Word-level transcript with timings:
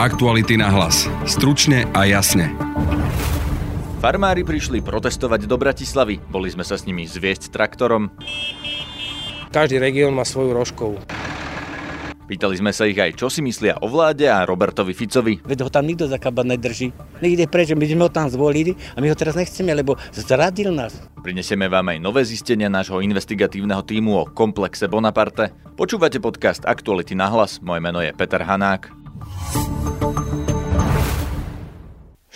Aktuality 0.00 0.56
na 0.56 0.72
hlas. 0.72 1.04
Stručne 1.28 1.84
a 1.92 2.08
jasne. 2.08 2.56
Farmári 4.00 4.48
prišli 4.48 4.80
protestovať 4.80 5.44
do 5.44 5.60
Bratislavy. 5.60 6.24
Boli 6.24 6.48
sme 6.48 6.64
sa 6.64 6.80
s 6.80 6.88
nimi 6.88 7.04
zviesť 7.04 7.52
traktorom. 7.52 8.08
Každý 9.52 9.76
región 9.76 10.16
má 10.16 10.24
svoju 10.24 10.56
rožkovú. 10.56 10.96
Pýtali 12.24 12.56
sme 12.56 12.72
sa 12.72 12.88
ich 12.88 12.96
aj, 12.96 13.12
čo 13.12 13.28
si 13.28 13.44
myslia 13.44 13.76
o 13.84 13.92
vláde 13.92 14.24
a 14.24 14.40
Robertovi 14.48 14.96
Ficovi. 14.96 15.44
Veď 15.44 15.68
ho 15.68 15.70
tam 15.74 15.84
nikto 15.84 16.08
za 16.08 16.16
kabát 16.16 16.48
nedrží. 16.48 16.96
Nejde 17.20 17.44
preč, 17.44 17.76
my 17.76 17.84
sme 17.84 18.08
ho 18.08 18.08
tam 18.08 18.32
zvolili 18.32 18.80
a 18.96 19.04
my 19.04 19.12
ho 19.12 19.16
teraz 19.18 19.36
nechceme, 19.36 19.68
lebo 19.76 20.00
zradil 20.16 20.72
nás. 20.72 20.96
Prinesieme 21.20 21.68
vám 21.68 21.92
aj 21.92 22.00
nové 22.00 22.24
zistenia 22.24 22.72
nášho 22.72 23.04
investigatívneho 23.04 23.84
týmu 23.84 24.16
o 24.16 24.24
komplexe 24.32 24.88
Bonaparte. 24.88 25.52
Počúvate 25.76 26.24
podcast 26.24 26.64
Aktuality 26.64 27.12
na 27.12 27.28
hlas, 27.28 27.60
moje 27.60 27.84
meno 27.84 28.00
je 28.00 28.16
Peter 28.16 28.40
Hanák. 28.40 28.99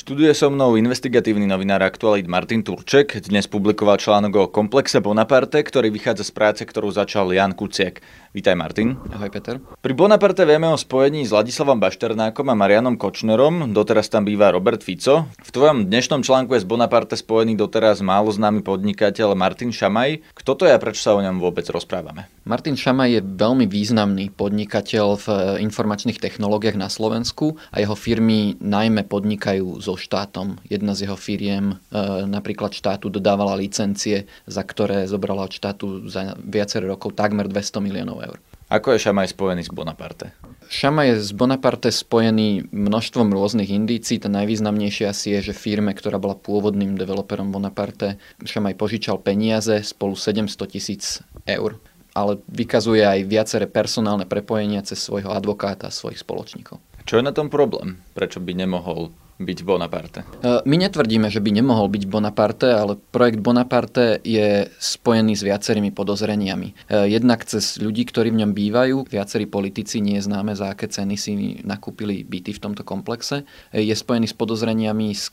Študuje 0.04 0.36
so 0.36 0.52
mnou 0.52 0.76
investigatívny 0.76 1.48
novinár 1.48 1.80
Aktualit 1.80 2.28
Martin 2.28 2.60
Turček. 2.60 3.24
Dnes 3.24 3.48
publikoval 3.48 3.96
článok 3.96 4.32
o 4.36 4.44
komplexe 4.52 5.00
Bonaparte, 5.00 5.56
ktorý 5.56 5.88
vychádza 5.88 6.28
z 6.28 6.32
práce, 6.36 6.60
ktorú 6.68 6.92
začal 6.92 7.32
Jan 7.32 7.56
Kuciak. 7.56 8.04
Vítaj 8.34 8.58
Martin. 8.58 8.98
Ahoj 9.14 9.30
Peter. 9.30 9.62
Pri 9.78 9.94
Bonaparte 9.94 10.42
vieme 10.42 10.66
o 10.66 10.74
spojení 10.74 11.22
s 11.22 11.30
Ladislavom 11.30 11.78
Bašternákom 11.78 12.50
a 12.50 12.58
Marianom 12.58 12.98
Kočnerom, 12.98 13.70
doteraz 13.70 14.10
tam 14.10 14.26
býva 14.26 14.50
Robert 14.50 14.82
Fico. 14.82 15.30
V 15.38 15.50
tvojom 15.54 15.86
dnešnom 15.86 16.26
článku 16.26 16.58
je 16.58 16.66
z 16.66 16.66
Bonaparte 16.66 17.14
spojený 17.14 17.54
doteraz 17.54 18.02
málo 18.02 18.34
známy 18.34 18.66
podnikateľ 18.66 19.38
Martin 19.38 19.70
Šamaj. 19.70 20.34
Kto 20.34 20.58
to 20.58 20.66
je 20.66 20.74
a 20.74 20.82
prečo 20.82 21.06
sa 21.06 21.14
o 21.14 21.22
ňom 21.22 21.38
vôbec 21.38 21.62
rozprávame? 21.70 22.26
Martin 22.42 22.74
Šamaj 22.74 23.08
je 23.14 23.20
veľmi 23.22 23.70
významný 23.70 24.34
podnikateľ 24.34 25.06
v 25.14 25.26
informačných 25.62 26.18
technológiách 26.18 26.74
na 26.74 26.90
Slovensku 26.90 27.54
a 27.70 27.78
jeho 27.78 27.94
firmy 27.94 28.58
najmä 28.58 29.06
podnikajú 29.06 29.78
so 29.78 29.94
štátom. 29.94 30.58
Jedna 30.66 30.98
z 30.98 31.06
jeho 31.06 31.14
firiem 31.14 31.78
e, 31.78 31.96
napríklad 32.26 32.74
štátu 32.74 33.14
dodávala 33.14 33.54
licencie, 33.54 34.26
za 34.50 34.66
ktoré 34.66 35.06
zobrala 35.06 35.46
od 35.46 35.54
štátu 35.54 36.10
za 36.10 36.34
viacero 36.42 36.90
rokov 36.90 37.14
takmer 37.14 37.46
200 37.46 37.78
miliónov 37.78 38.23
eur. 38.24 38.36
Ako 38.72 38.96
je 38.96 39.04
Šamaj 39.06 39.36
spojený 39.36 39.68
s 39.68 39.70
Bonaparte? 39.70 40.32
Šamaj 40.72 41.06
je 41.06 41.16
s 41.20 41.30
Bonaparte 41.36 41.92
spojený 41.92 42.72
množstvom 42.72 43.28
rôznych 43.30 43.68
indícií. 43.68 44.16
Tá 44.16 44.32
najvýznamnejšia 44.32 45.12
asi 45.12 45.36
je, 45.36 45.52
že 45.52 45.54
firme, 45.54 45.92
ktorá 45.92 46.16
bola 46.16 46.34
pôvodným 46.34 46.96
developerom 46.96 47.52
Bonaparte, 47.52 48.16
Šamaj 48.40 48.74
požičal 48.80 49.20
peniaze 49.20 49.84
spolu 49.84 50.16
700 50.16 50.72
tisíc 50.72 51.20
eur 51.44 51.76
ale 52.14 52.38
vykazuje 52.46 53.02
aj 53.02 53.26
viaceré 53.26 53.66
personálne 53.66 54.22
prepojenia 54.24 54.86
cez 54.86 55.02
svojho 55.02 55.34
advokáta 55.34 55.90
a 55.90 55.94
svojich 55.94 56.22
spoločníkov. 56.22 56.78
Čo 57.04 57.20
je 57.20 57.26
na 57.26 57.34
tom 57.34 57.50
problém? 57.50 58.00
Prečo 58.14 58.38
by 58.38 58.54
nemohol 58.54 59.10
byť 59.40 59.58
Bonaparte? 59.66 60.20
E, 60.22 60.62
my 60.62 60.76
netvrdíme, 60.78 61.26
že 61.26 61.42
by 61.42 61.50
nemohol 61.50 61.90
byť 61.90 62.04
Bonaparte, 62.06 62.68
ale 62.70 62.94
projekt 63.10 63.42
Bonaparte 63.42 64.22
je 64.22 64.70
spojený 64.78 65.34
s 65.34 65.42
viacerými 65.42 65.90
podozreniami. 65.90 66.68
E, 66.70 66.74
jednak 67.10 67.42
cez 67.42 67.76
ľudí, 67.82 68.06
ktorí 68.06 68.30
v 68.30 68.46
ňom 68.46 68.52
bývajú, 68.54 68.96
viacerí 69.10 69.50
politici, 69.50 69.98
nie 69.98 70.22
známe, 70.22 70.54
za 70.54 70.70
aké 70.70 70.86
ceny 70.86 71.14
si 71.18 71.32
nakúpili 71.66 72.22
byty 72.22 72.54
v 72.54 72.62
tomto 72.62 72.86
komplexe. 72.86 73.42
E, 73.74 73.82
je 73.82 73.94
spojený 73.94 74.30
s 74.30 74.36
podozreniami 74.38 75.10
s 75.14 75.30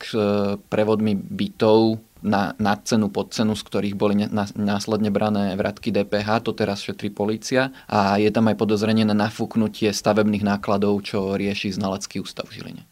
prevodmi 0.68 1.14
bytov 1.14 2.02
na 2.22 2.54
nadcenu, 2.56 3.10
cenu, 3.34 3.58
z 3.58 3.62
ktorých 3.66 3.98
boli 3.98 4.14
následne 4.54 5.10
brané 5.10 5.58
vratky 5.58 5.90
DPH, 5.90 6.46
to 6.46 6.54
teraz 6.54 6.80
šetrí 6.80 7.10
policia 7.10 7.74
a 7.90 8.16
je 8.16 8.30
tam 8.30 8.46
aj 8.46 8.56
podozrenie 8.62 9.02
na 9.02 9.12
nafúknutie 9.12 9.90
stavebných 9.90 10.46
nákladov, 10.46 11.02
čo 11.02 11.34
rieši 11.34 11.74
znalecký 11.74 12.22
ústav 12.22 12.46
v 12.48 12.62
Žiline. 12.62 12.82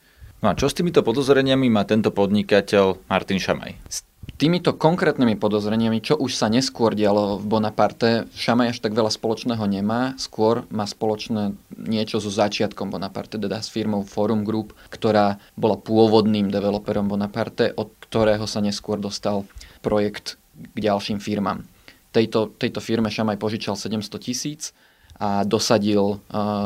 No 0.40 0.48
a 0.48 0.56
čo 0.56 0.72
s 0.72 0.76
týmito 0.76 1.04
podozreniami 1.04 1.68
má 1.68 1.84
tento 1.84 2.08
podnikateľ 2.16 3.04
Martin 3.12 3.36
Šamaj? 3.36 3.76
S 3.92 4.00
týmito 4.40 4.72
konkrétnymi 4.72 5.36
podozreniami, 5.36 6.00
čo 6.00 6.16
už 6.16 6.32
sa 6.32 6.48
neskôr 6.48 6.96
dialo 6.96 7.36
v 7.36 7.44
Bonaparte, 7.44 8.24
Šamaj 8.32 8.72
až 8.72 8.78
tak 8.80 8.96
veľa 8.96 9.12
spoločného 9.12 9.60
nemá, 9.68 10.16
skôr 10.16 10.64
má 10.72 10.88
spoločné 10.88 11.52
niečo 11.76 12.24
so 12.24 12.32
začiatkom 12.32 12.88
Bonaparte, 12.88 13.36
teda 13.36 13.60
s 13.60 13.68
firmou 13.68 14.00
Forum 14.00 14.40
Group, 14.40 14.72
ktorá 14.88 15.36
bola 15.60 15.76
pôvodným 15.76 16.48
developerom 16.48 17.04
Bonaparte, 17.12 17.76
od 17.76 17.92
ktorého 18.00 18.48
sa 18.48 18.64
neskôr 18.64 18.96
dostal 18.96 19.44
projekt 19.84 20.40
k 20.56 20.88
ďalším 20.88 21.20
firmám. 21.20 21.68
Tejto, 22.16 22.48
tejto 22.56 22.80
firme 22.80 23.12
Šamaj 23.12 23.36
požičal 23.36 23.76
700 23.76 24.08
tisíc, 24.24 24.72
a 25.20 25.44
dosadil 25.44 26.16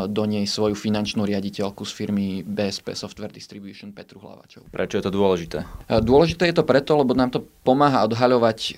do 0.07 0.23
nej 0.31 0.47
svoju 0.47 0.79
finančnú 0.79 1.27
riaditeľku 1.27 1.83
z 1.83 1.91
firmy 1.91 2.27
BSP 2.47 2.95
Software 2.95 3.35
Distribution 3.35 3.91
Petru 3.91 4.23
Hlavačov. 4.23 4.71
Prečo 4.71 5.03
je 5.03 5.05
to 5.05 5.11
dôležité? 5.11 5.67
Dôležité 5.91 6.47
je 6.47 6.63
to 6.63 6.63
preto, 6.63 6.95
lebo 6.95 7.19
nám 7.19 7.35
to 7.35 7.43
pomáha 7.67 8.07
odhaľovať, 8.07 8.59
e, 8.63 8.73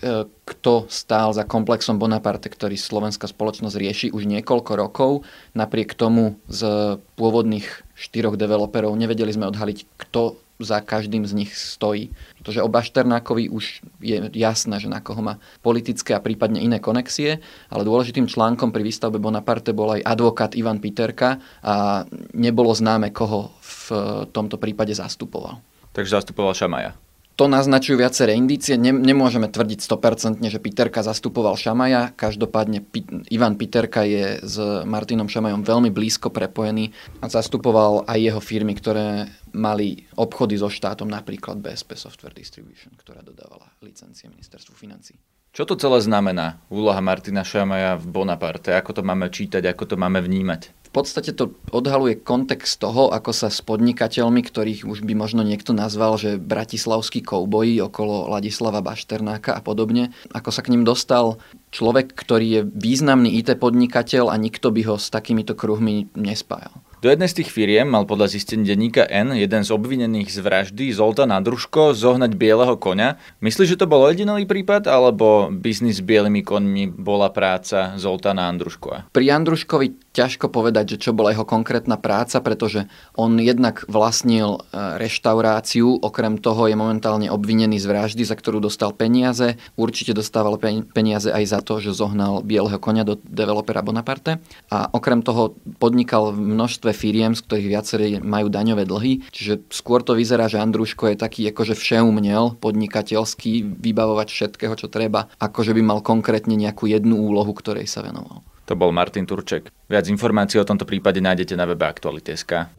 kto 0.48 0.88
stál 0.88 1.36
za 1.36 1.44
komplexom 1.44 2.00
Bonaparte, 2.00 2.48
ktorý 2.48 2.72
slovenská 2.81 3.28
spoločnosť 3.28 3.76
rieši 3.76 4.06
už 4.16 4.25
niekoľko 4.25 4.72
rokov. 4.81 5.28
Napriek 5.53 5.92
tomu 5.92 6.41
z 6.48 6.97
pôvodných 7.20 7.69
štyroch 7.92 8.41
developerov 8.41 8.97
nevedeli 8.97 9.28
sme 9.28 9.53
odhaliť, 9.53 9.84
kto 10.00 10.41
za 10.61 10.81
každým 10.81 11.27
z 11.27 11.33
nich 11.33 11.53
stojí. 11.56 12.11
Pretože 12.41 12.62
o 12.65 12.69
Bašternákovi 12.69 13.49
už 13.53 13.84
je 14.00 14.17
jasné, 14.33 14.81
že 14.81 14.89
na 14.89 15.00
koho 15.00 15.21
má 15.22 15.39
politické 15.61 16.17
a 16.17 16.21
prípadne 16.25 16.61
iné 16.61 16.81
konexie, 16.81 17.41
ale 17.69 17.87
dôležitým 17.87 18.27
článkom 18.28 18.72
pri 18.72 18.83
výstavbe 18.84 19.21
Bonaparte 19.21 19.77
bol 19.77 19.97
aj 19.97 20.05
advokát 20.05 20.53
Ivan 20.56 20.81
Piterka 20.81 21.39
a 21.61 22.05
nebolo 22.33 22.72
známe, 22.72 23.12
koho 23.12 23.53
v 23.61 23.87
tomto 24.33 24.56
prípade 24.56 24.93
zastupoval. 24.97 25.61
Takže 25.93 26.21
zastupoval 26.21 26.53
Šamaja. 26.53 27.06
To 27.36 27.52
naznačujú 27.52 28.00
viaceré 28.00 28.32
indície. 28.32 28.80
Nemôžeme 28.80 29.52
tvrdiť 29.52 29.84
100%, 29.84 30.41
že 30.41 30.56
Piterka 30.56 31.04
zastupoval 31.04 31.60
Šamaja. 31.60 32.16
Každopádne 32.16 32.88
Ivan 33.28 33.60
Piterka 33.60 34.08
je 34.08 34.41
s 34.41 34.56
Martinom 34.88 35.28
Šamajom 35.28 35.60
veľmi 35.60 35.92
blízko 35.92 36.32
prepojený 36.32 36.97
a 37.20 37.28
zastupoval 37.28 38.08
aj 38.08 38.19
jeho 38.24 38.41
firmy, 38.41 38.72
ktoré 38.72 39.28
mali 39.52 40.08
obchody 40.16 40.56
so 40.56 40.72
štátom, 40.72 41.12
napríklad 41.12 41.60
BSP 41.60 42.00
Software 42.00 42.32
Distribution, 42.32 42.97
ktorá 42.97 43.20
dodávala 43.20 43.68
licencie 43.84 44.32
ministerstvu 44.32 44.72
financí. 44.72 45.20
Čo 45.53 45.68
to 45.68 45.76
celé 45.76 46.04
znamená? 46.04 46.60
Úloha 46.72 47.00
Martina 47.00 47.44
Šamaja 47.44 48.00
v 48.00 48.12
Bonaparte? 48.12 48.72
Ako 48.76 48.97
to 48.97 49.03
máme 49.04 49.28
čítať, 49.28 49.64
ako 49.72 49.92
to 49.92 49.97
máme 50.00 50.20
vnímať? 50.24 50.85
Podstate 50.92 51.34
to 51.34 51.56
odhaluje 51.74 52.22
kontext 52.22 52.78
toho, 52.78 53.10
ako 53.10 53.34
sa 53.34 53.50
s 53.50 53.60
podnikateľmi, 53.64 54.41
ktorých 54.44 54.86
už 54.86 55.02
by 55.02 55.19
možno 55.19 55.42
niekto 55.42 55.74
nazval, 55.74 56.14
že 56.16 56.38
bratislavskí 56.38 57.26
kouboji 57.26 57.82
okolo 57.82 58.30
Ladislava 58.30 58.84
Bašternáka 58.84 59.56
a 59.56 59.60
podobne, 59.60 60.14
ako 60.30 60.54
sa 60.54 60.62
k 60.62 60.70
ním 60.70 60.86
dostal 60.86 61.42
človek, 61.74 62.14
ktorý 62.14 62.47
je 62.47 62.62
významný 62.64 63.42
IT 63.42 63.58
podnikateľ 63.58 64.30
a 64.30 64.36
nikto 64.38 64.70
by 64.70 64.86
ho 64.86 64.97
s 64.97 65.10
takýmito 65.10 65.58
kruhmi 65.58 66.08
nespájal. 66.14 66.85
Do 66.97 67.12
jednej 67.12 67.29
z 67.29 67.45
tých 67.45 67.53
firiem 67.53 67.93
mal 67.93 68.09
podľa 68.09 68.33
zistení 68.33 68.65
denníka 68.65 69.05
N 69.05 69.37
jeden 69.37 69.61
z 69.61 69.69
obvinených 69.69 70.33
z 70.33 70.41
vraždy 70.41 70.97
Zoltán 70.97 71.29
Andruško 71.29 71.93
zohnať 71.93 72.33
bieleho 72.41 72.81
konia. 72.81 73.21
Myslíš, 73.45 73.77
že 73.77 73.81
to 73.84 73.84
bol 73.84 74.01
originálny 74.09 74.49
prípad, 74.49 74.89
alebo 74.89 75.53
biznis 75.53 76.01
s 76.01 76.07
bielými 76.07 76.41
koňmi 76.41 76.97
bola 76.97 77.29
práca 77.29 78.01
Zoltána 78.01 78.49
Andruškova? 78.49 79.12
Pri 79.12 79.29
Andruškovi 79.29 80.17
ťažko 80.17 80.49
povedať, 80.49 80.97
že 80.97 81.01
čo 81.05 81.11
bola 81.12 81.37
jeho 81.37 81.45
konkrétna 81.45 82.01
práca, 82.01 82.41
pretože 82.41 82.89
on 83.13 83.37
jednak 83.37 83.84
vlastnil 83.93 84.57
e, 84.57 84.61
reštauráciu, 84.97 86.01
okrem 86.01 86.41
toho 86.41 86.65
je 86.65 86.81
momentálne 86.81 87.28
obvinený 87.28 87.77
z 87.77 87.93
vraždy, 87.93 88.25
za 88.25 88.33
ktorú 88.33 88.65
dostal 88.65 88.97
peniaze. 88.97 89.61
Určite 89.77 90.17
dostával 90.17 90.57
peniaze 90.97 91.28
aj 91.28 91.45
za 91.45 91.61
to, 91.61 91.77
že 91.77 91.93
zohnal 91.93 92.41
bieleho 92.41 92.81
konia 92.81 93.05
do 93.05 93.21
developera 93.21 93.84
Bonaparte. 93.84 94.41
A 94.73 94.89
okrem 94.97 95.21
toho 95.21 95.53
podnikal 95.77 96.33
v 96.33 96.57
množstve 96.86 97.02
firiem, 97.02 97.34
z 97.34 97.42
ktorých 97.42 97.68
viacerí 97.68 98.09
majú 98.22 98.47
daňové 98.47 98.86
dlhy. 98.86 99.27
Čiže 99.34 99.66
skôr 99.74 100.06
to 100.06 100.15
vyzerá, 100.15 100.47
že 100.47 100.62
Andruško 100.62 101.10
je 101.10 101.16
taký 101.18 101.50
akože 101.50 101.74
všeumnel 101.74 102.62
podnikateľský, 102.62 103.83
vybavovať 103.83 104.28
všetkého, 104.30 104.74
čo 104.78 104.86
treba, 104.86 105.27
akože 105.42 105.74
by 105.74 105.83
mal 105.83 105.98
konkrétne 106.06 106.54
nejakú 106.54 106.86
jednu 106.86 107.18
úlohu, 107.18 107.50
ktorej 107.50 107.91
sa 107.91 108.06
venoval. 108.06 108.47
To 108.71 108.78
bol 108.78 108.94
Martin 108.94 109.27
Turček. 109.27 109.71
Viac 109.91 110.06
informácií 110.10 110.59
o 110.62 110.66
tomto 110.66 110.86
prípade 110.86 111.18
nájdete 111.18 111.54
na 111.59 111.66
webe 111.66 111.86
Aktuality.sk. 111.86 112.71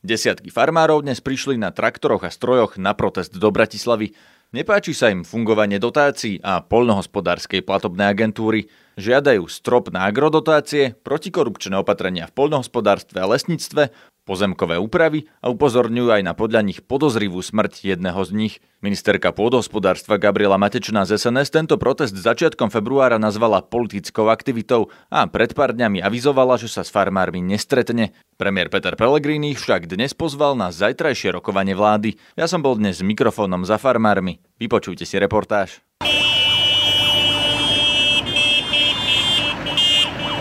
Desiatky 0.00 0.48
farmárov 0.48 1.04
dnes 1.04 1.20
prišli 1.20 1.60
na 1.60 1.72
traktoroch 1.76 2.24
a 2.24 2.32
strojoch 2.32 2.80
na 2.80 2.96
protest 2.96 3.36
do 3.36 3.48
Bratislavy. 3.52 4.16
Nepáči 4.50 4.98
sa 4.98 5.14
im 5.14 5.22
fungovanie 5.22 5.78
dotácií 5.78 6.42
a 6.42 6.58
poľnohospodárskej 6.58 7.62
platobnej 7.62 8.10
agentúry. 8.10 8.66
žiadajú 8.98 9.46
strop 9.46 9.94
na 9.94 10.10
agrodotácie, 10.10 10.98
protikorupčné 11.06 11.78
opatrenia 11.78 12.26
v 12.26 12.34
poľnohospodárstve 12.34 13.22
a 13.22 13.30
lesníctve, 13.30 13.94
pozemkové 14.24 14.76
úpravy 14.78 15.26
a 15.40 15.50
upozorňujú 15.50 16.08
aj 16.14 16.22
na 16.24 16.32
podľa 16.36 16.62
nich 16.66 16.80
podozrivú 16.84 17.40
smrť 17.40 17.96
jedného 17.96 18.20
z 18.22 18.30
nich. 18.36 18.54
Ministerka 18.80 19.32
pôdohospodárstva 19.32 20.16
Gabriela 20.16 20.56
Matečná 20.56 21.04
z 21.04 21.20
SNS 21.20 21.52
tento 21.52 21.76
protest 21.76 22.16
začiatkom 22.16 22.72
februára 22.72 23.20
nazvala 23.20 23.60
politickou 23.60 24.32
aktivitou 24.32 24.88
a 25.12 25.28
pred 25.28 25.52
pár 25.52 25.76
dňami 25.76 26.00
avizovala, 26.00 26.56
že 26.56 26.72
sa 26.72 26.86
s 26.86 26.92
farmármi 26.92 27.44
nestretne. 27.44 28.16
Premiér 28.40 28.72
Peter 28.72 28.96
Pellegrini 28.96 29.52
však 29.52 29.90
dnes 29.90 30.16
pozval 30.16 30.56
na 30.56 30.72
zajtrajšie 30.72 31.36
rokovanie 31.36 31.76
vlády. 31.76 32.16
Ja 32.36 32.48
som 32.48 32.64
bol 32.64 32.80
dnes 32.80 33.00
s 33.00 33.04
mikrofónom 33.04 33.68
za 33.68 33.76
farmármi. 33.76 34.40
Vypočujte 34.56 35.04
si 35.04 35.20
reportáž. 35.20 35.84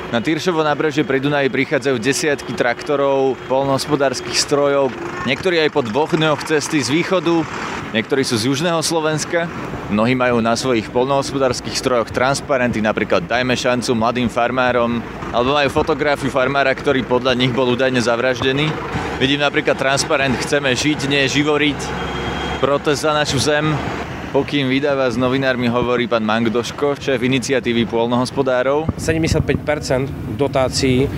Na 0.09 0.25
Tyršovo 0.25 0.65
nábrežie 0.65 1.05
pri 1.05 1.21
Dunaji 1.21 1.53
prichádzajú 1.53 2.01
desiatky 2.01 2.57
traktorov, 2.57 3.37
polnohospodárskych 3.45 4.41
strojov, 4.41 4.89
niektorí 5.29 5.61
aj 5.61 5.69
po 5.69 5.85
dvoch 5.85 6.17
dňoch 6.17 6.49
cesty 6.49 6.81
z 6.81 6.89
východu, 6.89 7.45
niektorí 7.93 8.25
sú 8.25 8.41
z 8.41 8.49
južného 8.49 8.81
Slovenska. 8.81 9.45
Mnohí 9.93 10.17
majú 10.17 10.41
na 10.41 10.57
svojich 10.57 10.89
polnohospodárskych 10.89 11.77
strojoch 11.77 12.09
transparenty, 12.09 12.81
napríklad 12.81 13.29
dajme 13.29 13.53
šancu 13.53 13.93
mladým 13.93 14.33
farmárom, 14.33 14.97
alebo 15.29 15.53
majú 15.53 15.69
fotografiu 15.69 16.33
farmára, 16.33 16.73
ktorý 16.73 17.05
podľa 17.05 17.37
nich 17.37 17.53
bol 17.53 17.69
údajne 17.69 18.01
zavraždený. 18.01 18.65
Vidím 19.21 19.45
napríklad 19.45 19.77
transparent 19.77 20.33
Chceme 20.41 20.73
žiť, 20.73 21.05
nie 21.05 21.29
živoriť. 21.29 21.77
Protest 22.57 23.05
za 23.05 23.13
našu 23.13 23.37
zem. 23.37 23.77
Pokým 24.29 24.69
vydáva 24.69 25.09
s 25.09 25.17
novinármi 25.17 25.65
hovorí 25.73 26.05
pán 26.05 26.21
Mangdoško, 26.21 27.01
šéf 27.01 27.17
iniciatívy 27.17 27.89
pôlnohospodárov. 27.89 28.85
75% 28.93 30.37
dotácií 30.37 31.09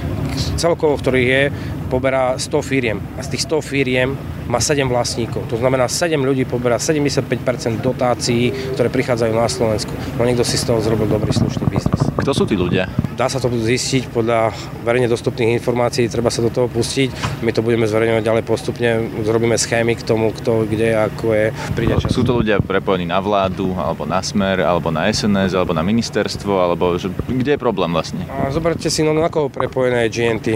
celkovo, 0.56 0.96
ktorých 0.96 1.28
je, 1.28 1.44
poberá 1.92 2.40
100 2.40 2.64
firiem. 2.64 3.04
A 3.20 3.28
z 3.28 3.36
tých 3.36 3.44
100 3.52 3.68
firiem 3.68 4.16
má 4.48 4.64
7 4.64 4.88
vlastníkov. 4.88 5.44
To 5.52 5.60
znamená, 5.60 5.92
7 5.92 6.16
ľudí 6.24 6.48
poberá 6.48 6.80
75% 6.80 7.84
dotácií, 7.84 8.56
ktoré 8.80 8.88
prichádzajú 8.88 9.34
na 9.36 9.52
Slovensku. 9.52 9.92
No 10.16 10.24
niekto 10.24 10.48
si 10.48 10.56
z 10.56 10.72
toho 10.72 10.80
zrobil 10.80 11.12
dobrý 11.12 11.36
slušný 11.36 11.68
biznis. 11.68 12.08
Kto 12.16 12.32
sú 12.32 12.48
tí 12.48 12.56
ľudia? 12.56 12.88
Dá 13.16 13.28
sa 13.28 13.38
to 13.44 13.52
zistiť 13.52 14.10
podľa 14.10 14.56
verejne 14.82 15.12
dostupných 15.12 15.60
informácií, 15.60 16.08
treba 16.08 16.32
sa 16.32 16.42
do 16.42 16.50
toho 16.50 16.72
pustiť. 16.72 17.42
My 17.46 17.52
to 17.52 17.62
budeme 17.62 17.86
zverejňovať 17.86 18.24
ďalej 18.24 18.44
postupne, 18.48 18.90
zrobíme 19.22 19.60
schémy 19.60 20.00
k 20.00 20.04
tomu, 20.08 20.32
kto, 20.32 20.66
kde, 20.66 20.96
ako 20.96 21.26
je. 21.36 21.46
Príde 21.76 21.96
čas. 22.00 22.10
Sú 22.10 22.24
to 22.24 22.40
ľudia 22.40 22.64
prepojení 22.64 23.06
na 23.06 23.20
vládu, 23.20 23.76
alebo 23.76 24.08
na 24.08 24.24
Smer, 24.24 24.64
alebo 24.64 24.90
na 24.90 25.12
SNS, 25.12 25.54
alebo 25.54 25.76
na 25.76 25.84
ministerstvo, 25.84 26.54
alebo 26.64 26.96
že, 26.96 27.12
kde 27.28 27.56
je 27.56 27.60
problém 27.60 27.92
vlastne? 27.92 28.24
Zoberte 28.50 28.88
si, 28.88 29.04
no 29.04 29.12
na 29.12 29.28
koho 29.28 29.52
prepojené 29.52 30.08
je 30.08 30.14
GNT. 30.16 30.48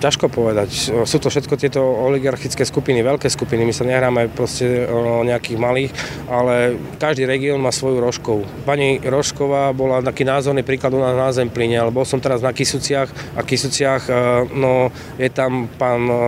Ťažko 0.00 0.32
povedať. 0.32 0.72
Sú 1.04 1.20
to 1.20 1.28
všetko 1.28 1.60
tieto 1.60 1.84
oligarchické 1.84 2.64
skupiny, 2.64 3.04
veľké 3.04 3.28
skupiny. 3.28 3.68
My 3.68 3.74
sa 3.76 3.84
nehráme 3.84 4.32
proste 4.32 4.88
o 4.88 5.20
nejakých 5.20 5.58
malých, 5.60 5.92
ale 6.24 6.80
každý 6.96 7.28
región 7.28 7.60
má 7.60 7.68
svoju 7.68 8.00
rožkovú. 8.00 8.42
Pani 8.64 8.96
Rožková 9.04 9.76
bola 9.76 10.00
taký 10.00 10.24
názorný 10.24 10.64
príklad 10.64 10.96
u 10.96 11.04
nás 11.04 11.12
na 11.12 11.28
Zempline, 11.36 11.76
ale 11.76 11.92
bol 12.00 12.08
som 12.08 12.16
teraz 12.16 12.40
na 12.40 12.56
Kisuciach 12.56 13.36
a 13.36 13.44
Kisuciach, 13.44 14.08
e, 14.08 14.16
no 14.56 14.88
je 15.20 15.28
tam 15.28 15.68
pán 15.76 16.08
e, 16.08 16.20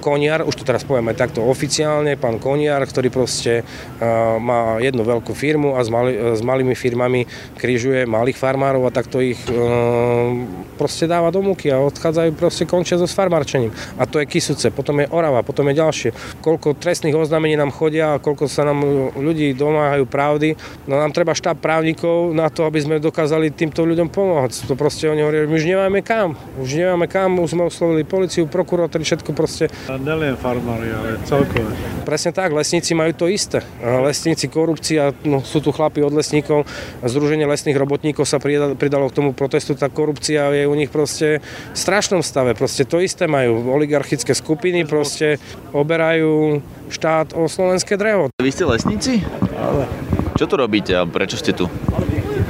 Koniar, 0.00 0.42
už 0.48 0.56
to 0.56 0.64
teraz 0.64 0.82
poviem 0.82 1.12
aj 1.12 1.28
takto 1.28 1.44
oficiálne, 1.44 2.16
pán 2.16 2.40
Koniar, 2.40 2.80
ktorý 2.88 3.12
proste 3.12 3.62
uh, 3.62 4.40
má 4.40 4.80
jednu 4.80 5.04
veľkú 5.04 5.36
firmu 5.36 5.76
a 5.76 5.84
s, 5.84 5.92
mali, 5.92 6.16
s 6.16 6.40
malými 6.40 6.72
firmami 6.72 7.28
križuje 7.60 8.08
malých 8.08 8.40
farmárov 8.40 8.88
a 8.88 8.90
takto 8.90 9.20
ich 9.20 9.38
uh, 9.52 10.32
proste 10.80 11.04
dáva 11.04 11.28
do 11.28 11.44
múky 11.44 11.68
a 11.68 11.78
odchádzajú 11.84 12.30
proste 12.34 12.64
končia 12.64 12.96
so 12.96 13.04
farmárčením. 13.04 13.70
A 14.00 14.08
to 14.08 14.18
je 14.18 14.26
Kisuce, 14.26 14.72
potom 14.72 15.04
je 15.04 15.10
Orava, 15.12 15.44
potom 15.44 15.68
je 15.68 15.76
ďalšie. 15.76 16.10
Koľko 16.40 16.80
trestných 16.80 17.12
oznámení 17.12 17.60
nám 17.60 17.68
chodia 17.70 18.16
a 18.16 18.22
koľko 18.22 18.48
sa 18.48 18.64
nám 18.64 18.80
ľudí 19.12 19.52
domáhajú 19.52 20.08
pravdy. 20.08 20.56
No 20.88 20.96
nám 20.96 21.12
treba 21.12 21.36
štáb 21.36 21.60
právnikov 21.60 22.32
na 22.32 22.48
to, 22.48 22.64
aby 22.64 22.80
sme 22.80 22.96
dokázali 22.96 23.52
týmto 23.52 23.84
ľuďom 23.84 24.08
pomôcť. 24.08 24.70
To 24.70 24.74
proste 24.78 25.10
oni 25.10 25.20
hovoria, 25.20 25.44
my 25.44 25.56
už 25.58 25.66
nemáme 25.68 26.00
kam. 26.00 26.38
Už 26.56 26.72
nemáme 26.80 27.04
kam, 27.04 27.36
už 27.42 27.52
sme 27.52 27.68
oslovili 27.68 28.08
policiu, 28.08 28.48
prokurátori, 28.48 29.04
všetko 29.04 29.36
proste 29.36 29.68
nelen 29.98 30.36
farmári, 30.36 30.92
ale 30.92 31.18
celkové. 31.26 31.72
Presne 32.04 32.30
tak, 32.30 32.54
lesníci 32.54 32.94
majú 32.94 33.10
to 33.16 33.26
isté. 33.26 33.64
Lesníci, 33.80 34.46
korupcia, 34.46 35.16
no, 35.24 35.42
sú 35.42 35.58
tu 35.58 35.72
chlapi 35.72 36.04
od 36.04 36.14
lesníkov, 36.14 36.68
Združenie 37.00 37.48
lesných 37.48 37.78
robotníkov 37.80 38.28
sa 38.28 38.38
pridalo 38.76 39.08
k 39.08 39.16
tomu 39.16 39.30
protestu, 39.32 39.72
tá 39.74 39.88
korupcia 39.88 40.52
je 40.52 40.68
u 40.68 40.74
nich 40.76 40.92
proste 40.92 41.40
v 41.42 41.78
strašnom 41.78 42.20
stave. 42.20 42.52
Proste 42.52 42.84
to 42.84 43.00
isté 43.00 43.24
majú 43.24 43.72
oligarchické 43.72 44.36
skupiny, 44.36 44.84
proste 44.84 45.40
oberajú 45.72 46.60
štát 46.92 47.32
o 47.38 47.48
slovenské 47.48 47.96
drevo. 47.96 48.28
Vy 48.42 48.50
ste 48.52 48.68
lesníci? 48.68 49.24
Ale 49.56 49.88
Čo 50.36 50.44
tu 50.48 50.54
robíte 50.56 50.96
a 50.96 51.04
prečo 51.04 51.36
ste 51.36 51.52
tu? 51.52 51.68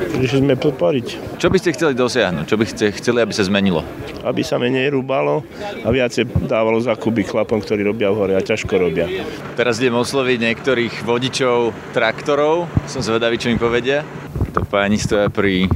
Prišli 0.01 0.39
sme 0.41 0.55
podporiť, 0.57 1.07
Čo 1.37 1.49
by 1.53 1.57
ste 1.61 1.77
chceli 1.77 1.93
dosiahnuť? 1.93 2.45
Čo 2.49 2.57
by 2.57 2.67
ste 2.67 2.85
chceli, 2.97 3.19
aby 3.21 3.33
sa 3.37 3.45
zmenilo? 3.45 3.85
aby 4.21 4.45
sa 4.45 4.61
menej 4.61 4.93
rúbalo 4.93 5.45
a 5.81 5.89
viacej 5.89 6.29
dávalo 6.45 6.77
za 6.81 6.93
kuby 6.97 7.25
chlapom, 7.25 7.61
ktorí 7.61 7.81
robia 7.85 8.13
v 8.13 8.19
hore 8.21 8.35
a 8.37 8.45
ťažko 8.45 8.77
robia. 8.77 9.09
Teraz 9.57 9.81
idem 9.81 9.97
osloviť 9.97 10.39
niektorých 10.45 10.95
vodičov 11.09 11.73
traktorov. 11.97 12.69
Som 12.85 13.01
zvedavý, 13.01 13.41
čo 13.41 13.49
mi 13.49 13.57
povedia. 13.57 14.05
To 14.53 14.61
páni 14.67 15.01
stoja 15.01 15.33
pri, 15.33 15.71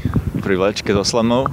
pri 0.45 0.55
vlečke 0.61 0.93
so 0.93 1.05
slamou. 1.07 1.49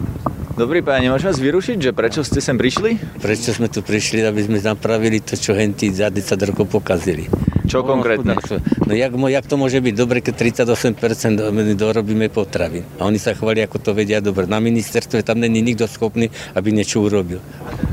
Dobrý 0.59 0.83
páni, 0.83 1.07
môžem 1.07 1.31
vás 1.31 1.39
vyrušiť, 1.39 1.77
že 1.79 1.91
prečo 1.95 2.21
ste 2.27 2.44
sem 2.44 2.59
prišli? 2.59 3.00
Prečo 3.23 3.56
sme 3.56 3.71
tu 3.71 3.79
prišli, 3.79 4.19
aby 4.27 4.44
sme 4.44 4.59
napravili 4.59 5.23
to, 5.23 5.39
čo 5.39 5.56
hentí 5.56 5.88
za 5.89 6.12
10 6.12 6.35
rokov 6.51 6.68
pokazili. 6.68 7.50
Čo 7.67 7.85
konkrétne? 7.85 8.37
No 8.87 8.93
jak, 8.93 9.13
jak 9.13 9.45
to 9.45 9.55
môže 9.59 9.77
byť 9.77 9.93
dobre, 9.93 10.19
keď 10.25 10.33
38% 10.65 11.37
do- 11.37 11.51
dorobíme 11.77 12.27
potravín. 12.33 12.85
A 12.97 13.05
oni 13.05 13.21
sa 13.21 13.37
chvália, 13.37 13.69
ako 13.69 13.77
to 13.77 13.91
vedia 13.93 14.23
dobre. 14.23 14.49
Na 14.49 14.57
ministerstve 14.57 15.21
tam 15.21 15.39
není 15.39 15.61
nikto 15.61 15.85
schopný, 15.85 16.29
aby 16.57 16.73
niečo 16.73 17.05
urobil. 17.05 17.39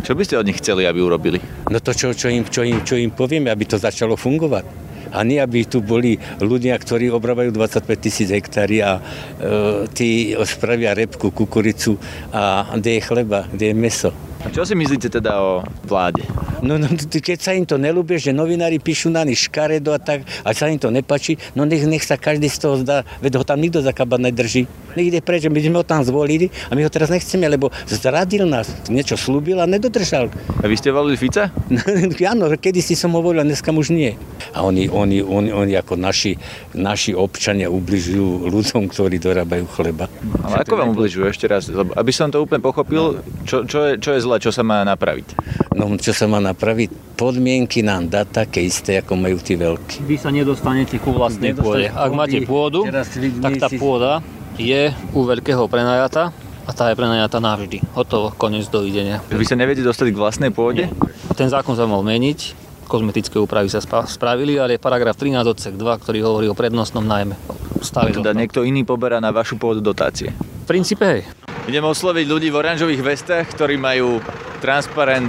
Čo 0.05 0.17
by 0.17 0.23
ste 0.25 0.41
od 0.41 0.47
nich 0.49 0.59
chceli, 0.61 0.89
aby 0.89 1.01
urobili? 1.05 1.39
No 1.69 1.79
to, 1.85 1.93
čo, 1.93 2.17
čo, 2.17 2.33
im, 2.33 2.49
čo, 2.49 2.65
im, 2.65 2.81
čo 2.85 2.97
im 2.97 3.13
povieme, 3.13 3.53
aby 3.53 3.69
to 3.69 3.77
začalo 3.77 4.17
fungovať. 4.17 4.89
A 5.09 5.25
nie, 5.25 5.41
aby 5.41 5.65
tu 5.65 5.81
boli 5.81 6.21
ľudia, 6.41 6.77
ktorí 6.77 7.09
obrábajú 7.09 7.53
25 7.57 7.97
tisíc 7.97 8.29
hektári 8.29 8.85
a 8.85 9.01
e, 9.01 9.03
tí 9.89 10.37
spravia 10.45 10.93
repku, 10.93 11.33
kukuricu 11.33 11.97
a 12.29 12.77
kde 12.77 13.01
je 13.01 13.07
chleba, 13.09 13.49
kde 13.49 13.73
je 13.73 13.77
meso. 13.77 14.11
A 14.39 14.55
čo 14.55 14.63
si 14.63 14.79
myslíte 14.79 15.11
teda 15.11 15.43
o 15.43 15.67
vláde? 15.83 16.23
No, 16.63 16.75
no 16.79 16.91
keď 17.11 17.39
sa 17.39 17.55
im 17.55 17.67
to 17.67 17.79
nelúbie, 17.79 18.19
že 18.19 18.35
novinári 18.35 18.83
píšu 18.83 19.11
na 19.11 19.23
nich 19.23 19.47
škaredo 19.47 19.95
a 19.95 19.99
tak, 20.03 20.27
a 20.43 20.51
sa 20.55 20.71
im 20.71 20.79
to 20.79 20.91
nepačí, 20.91 21.39
no 21.55 21.63
nech, 21.63 21.87
nech 21.87 22.03
sa 22.03 22.19
každý 22.19 22.51
z 22.51 22.59
toho 22.59 22.75
zdá, 22.83 23.07
veď 23.23 23.39
ho 23.39 23.45
tam 23.47 23.63
nikto 23.63 23.83
za 23.83 23.95
kabát 23.95 24.19
nedrží. 24.19 24.67
Nech 24.99 25.15
ide 25.15 25.21
preč, 25.23 25.47
my 25.47 25.59
sme 25.59 25.79
ho 25.79 25.87
tam 25.87 26.03
zvolili 26.03 26.51
a 26.71 26.75
my 26.75 26.83
ho 26.83 26.91
teraz 26.91 27.11
nechceme, 27.11 27.47
lebo 27.47 27.71
zradil 27.87 28.47
nás, 28.47 28.71
niečo 28.91 29.15
slúbil 29.15 29.63
a 29.63 29.67
nedodržal. 29.71 30.31
A 30.59 30.67
vy 30.67 30.75
ste 30.75 30.91
volili 30.91 31.15
Fica? 31.15 31.55
Áno, 32.33 32.51
kedy 32.51 32.83
si 32.83 32.99
som 32.99 33.15
ho 33.15 33.23
volil, 33.23 33.43
a 33.43 33.47
dneska 33.47 33.71
už 33.71 33.95
nie. 33.95 34.19
A 34.57 34.67
oni, 34.67 34.91
oni, 34.91 35.23
oni, 35.23 35.51
oni 35.55 35.73
ako 35.79 35.95
naši, 35.95 36.35
naši 36.75 37.15
občania 37.15 37.71
ubližujú 37.71 38.51
ľuďom, 38.51 38.91
ktorí 38.91 39.23
dorábajú 39.23 39.65
chleba. 39.79 40.11
Ale 40.43 40.67
ako 40.67 40.75
vám 40.75 40.91
ubližujú 40.97 41.25
ešte 41.31 41.47
raz? 41.47 41.71
Aby 41.71 42.11
som 42.11 42.33
to 42.33 42.43
úplne 42.43 42.59
pochopil, 42.59 43.23
čo, 43.47 43.63
čo, 43.69 43.79
je, 43.87 43.93
čo 44.03 44.17
je 44.17 44.21
zle, 44.25 44.37
čo 44.39 44.55
sa 44.55 44.63
má 44.63 44.87
napraviť? 44.87 45.35
No 45.75 45.95
čo 45.99 46.15
sa 46.15 46.27
má 46.31 46.39
napraviť? 46.39 47.19
Podmienky 47.19 47.83
nám 47.83 48.07
dá 48.07 48.23
také 48.23 48.63
isté, 48.63 49.03
ako 49.03 49.19
majú 49.19 49.39
tí 49.43 49.59
veľkí. 49.59 50.07
Vy 50.07 50.17
sa 50.19 50.31
nedostanete 50.31 51.03
ku 51.03 51.11
vlastnej 51.11 51.55
pôde. 51.55 51.91
Ak 51.91 52.15
máte 52.15 52.43
pôdu, 52.47 52.87
tak 53.43 53.53
tá 53.59 53.69
pôda 53.75 54.23
je 54.59 54.91
u 55.15 55.21
veľkého 55.27 55.67
prenajata 55.71 56.31
a 56.67 56.71
tá 56.71 56.93
je 56.93 56.99
prenajata 56.99 57.39
navždy. 57.41 57.81
Hotovo, 57.97 58.35
koniec 58.35 58.69
dovidenia. 58.69 59.25
Vy 59.31 59.47
sa 59.47 59.57
neviete 59.57 59.83
dostať 59.83 60.13
k 60.13 60.21
vlastnej 60.21 60.51
pôde? 60.55 60.91
Ten 61.35 61.49
zákon 61.49 61.79
sa 61.79 61.89
mal 61.89 62.05
meniť, 62.05 62.69
kozmetické 62.91 63.41
úpravy 63.41 63.73
sa 63.73 63.81
spravili, 63.83 64.61
ale 64.61 64.77
je 64.77 64.81
paragraf 64.83 65.17
13 65.17 65.45
odsek 65.49 65.75
2, 65.77 66.03
ktorý 66.03 66.19
hovorí 66.25 66.47
o 66.51 66.57
prednostnom 66.59 67.05
najmä. 67.05 67.37
Stále 67.81 68.11
Teda 68.11 68.35
niekto 68.35 68.67
iný 68.67 68.83
poberá 68.83 69.23
na 69.23 69.31
vašu 69.31 69.57
pôdu 69.57 69.79
dotácie. 69.79 70.35
V 70.35 70.67
princípe 70.67 71.05
hej. 71.07 71.23
Idem 71.69 71.85
osloviť 71.85 72.25
ľudí 72.25 72.49
v 72.49 72.65
oranžových 72.65 73.05
vestách, 73.05 73.53
ktorí 73.53 73.77
majú 73.77 74.25
transparent. 74.65 75.29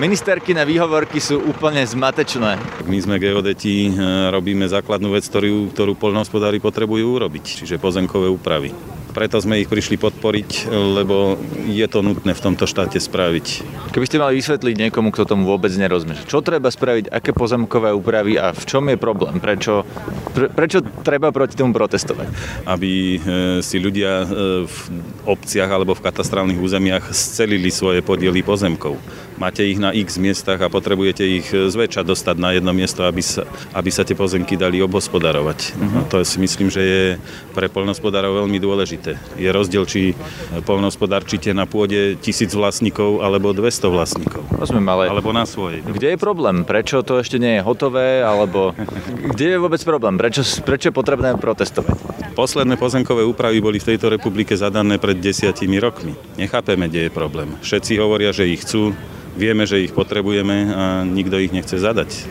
Ministerky 0.00 0.56
na 0.56 0.64
výhovorky 0.64 1.20
sú 1.20 1.36
úplne 1.44 1.84
zmatečné. 1.84 2.56
My 2.88 2.96
sme 2.96 3.20
geodeti, 3.20 3.92
e, 3.92 3.92
robíme 4.32 4.64
základnú 4.64 5.12
vec, 5.12 5.28
ktorú, 5.28 5.76
ktorú 5.76 5.92
poľnohospodári 6.00 6.64
potrebujú 6.64 7.20
urobiť, 7.20 7.60
čiže 7.60 7.76
pozemkové 7.76 8.24
úpravy. 8.24 8.72
Preto 9.16 9.40
sme 9.40 9.64
ich 9.64 9.72
prišli 9.72 9.96
podporiť, 9.96 10.68
lebo 10.68 11.40
je 11.64 11.86
to 11.88 12.04
nutné 12.04 12.36
v 12.36 12.44
tomto 12.44 12.68
štáte 12.68 13.00
spraviť. 13.00 13.64
Keby 13.96 14.04
ste 14.04 14.20
mali 14.20 14.36
vysvetliť 14.36 14.76
niekomu, 14.76 15.08
kto 15.08 15.24
tomu 15.24 15.48
vôbec 15.48 15.72
nerozumie, 15.72 16.20
čo 16.28 16.44
treba 16.44 16.68
spraviť, 16.68 17.08
aké 17.08 17.32
pozemkové 17.32 17.96
úpravy 17.96 18.36
a 18.36 18.52
v 18.52 18.64
čom 18.68 18.84
je 18.92 19.00
problém, 19.00 19.40
prečo, 19.40 19.88
pre, 20.36 20.52
prečo 20.52 20.84
treba 21.00 21.32
proti 21.32 21.56
tomu 21.56 21.72
protestovať? 21.72 22.28
Aby 22.68 23.16
e, 23.16 23.18
si 23.64 23.80
ľudia 23.80 24.12
e, 24.20 24.26
v 24.68 24.76
obciach 25.24 25.72
alebo 25.72 25.96
v 25.96 26.04
katastrálnych 26.04 26.60
územiach 26.60 27.08
scelili 27.16 27.72
svoje 27.72 28.04
podiely 28.04 28.44
pozemkov. 28.44 29.00
Máte 29.36 29.68
ich 29.68 29.76
na 29.76 29.92
x 29.92 30.16
miestach 30.16 30.56
a 30.64 30.72
potrebujete 30.72 31.20
ich 31.20 31.46
zväčša 31.52 32.08
dostať 32.08 32.36
na 32.40 32.56
jedno 32.56 32.72
miesto, 32.72 33.04
aby 33.04 33.20
sa, 33.20 33.44
aby 33.76 33.92
sa 33.92 34.00
tie 34.00 34.16
pozemky 34.16 34.56
dali 34.56 34.80
obhospodarovať. 34.80 35.58
Uh-huh. 35.76 36.02
to 36.08 36.24
si 36.24 36.40
myslím, 36.40 36.72
že 36.72 36.82
je 36.82 37.04
pre 37.52 37.68
poľnohospodárov 37.68 38.44
veľmi 38.44 38.56
dôležité. 38.56 39.20
Je 39.36 39.48
rozdiel, 39.52 39.84
či 39.84 40.16
poľnohospodárčite 40.64 41.52
na 41.52 41.68
pôde 41.68 42.16
tisíc 42.20 42.56
vlastníkov 42.56 43.20
alebo 43.20 43.52
200 43.52 43.92
vlastníkov. 43.92 44.40
Rozumiem, 44.56 44.88
ale... 44.88 45.04
Alebo 45.12 45.36
na 45.36 45.44
svojej. 45.44 45.84
Kde 45.84 46.16
je 46.16 46.18
problém? 46.18 46.64
Prečo 46.64 47.04
to 47.04 47.20
ešte 47.20 47.36
nie 47.36 47.60
je 47.60 47.62
hotové? 47.62 48.24
Alebo 48.24 48.72
kde 49.36 49.56
je 49.56 49.58
vôbec 49.60 49.80
problém? 49.84 50.16
Prečo, 50.16 50.42
prečo 50.64 50.88
je 50.88 50.94
potrebné 50.96 51.36
protestovať? 51.36 51.96
Posledné 52.36 52.76
pozemkové 52.76 53.24
úpravy 53.24 53.64
boli 53.64 53.80
v 53.80 53.96
tejto 53.96 54.12
republike 54.12 54.52
zadané 54.56 55.00
pred 55.00 55.16
desiatimi 55.16 55.80
rokmi. 55.80 56.12
Nechápeme, 56.36 56.88
kde 56.88 57.08
je 57.08 57.10
problém. 57.12 57.48
Všetci 57.64 57.96
hovoria, 57.96 58.32
že 58.32 58.44
ich 58.44 58.60
chcú, 58.60 58.92
vieme, 59.36 59.68
že 59.68 59.84
ich 59.84 59.92
potrebujeme 59.92 60.56
a 60.72 60.84
nikto 61.04 61.36
ich 61.36 61.52
nechce 61.52 61.76
zadať. 61.76 62.26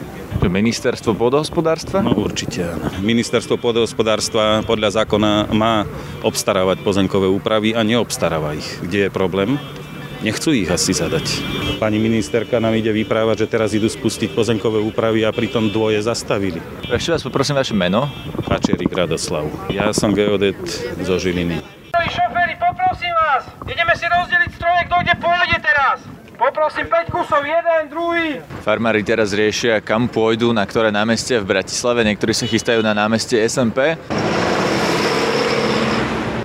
Ministerstvo 0.45 1.17
pôdohospodárstva? 1.17 2.05
No 2.05 2.13
určite 2.13 2.67
áno. 2.67 2.91
Ministerstvo 3.01 3.57
pôdohospodárstva 3.57 4.61
podľa 4.67 5.01
zákona 5.01 5.49
má 5.55 5.89
obstarávať 6.21 6.85
pozemkové 6.85 7.25
úpravy 7.31 7.73
a 7.73 7.81
neobstaráva 7.81 8.53
ich. 8.53 8.67
Kde 8.83 9.07
je 9.07 9.09
problém? 9.09 9.57
Nechcú 10.21 10.53
ich 10.53 10.69
asi 10.69 10.93
zadať. 10.93 11.41
Pani 11.77 12.01
ministerka 12.01 12.57
nám 12.57 12.73
ide 12.77 12.89
vyprávať, 12.89 13.45
že 13.45 13.51
teraz 13.51 13.73
idú 13.77 13.85
spustiť 13.85 14.33
pozemkové 14.33 14.81
úpravy 14.81 15.21
a 15.25 15.33
pritom 15.33 15.69
dvoje 15.69 16.01
zastavili. 16.01 16.61
Ešte 16.89 17.13
vás 17.13 17.23
poprosím 17.25 17.57
vaše 17.57 17.73
meno. 17.77 18.09
Hačerik 18.49 18.89
Radoslav. 18.89 19.49
Ja 19.69 19.93
som 19.93 20.13
geodet 20.13 20.61
zo 21.03 21.15
Žiliny. 21.17 21.61
Šoféry, 21.95 22.53
poprosím 22.61 23.13
vás, 23.17 23.49
ideme 23.65 23.93
si 23.97 24.05
rozdeliť 24.05 24.49
stroje, 24.53 24.81
kto 24.87 24.95
kde 25.03 25.13
pôjde 25.17 25.57
teraz. 25.57 26.14
Poprosím 26.35 26.91
5 26.91 27.15
kusov, 27.15 27.47
jeden, 27.47 27.81
druhý. 27.87 28.43
Farmári 28.59 29.07
teraz 29.07 29.31
riešia, 29.31 29.79
kam 29.79 30.11
pôjdu, 30.11 30.51
na 30.51 30.67
ktoré 30.67 30.91
námestie 30.91 31.39
v 31.39 31.47
Bratislave. 31.47 32.03
Niektorí 32.03 32.35
sa 32.35 32.43
chystajú 32.43 32.83
na 32.83 32.91
námestie 32.91 33.39
SMP. 33.47 33.95